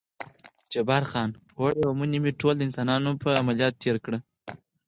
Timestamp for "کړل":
4.05-4.21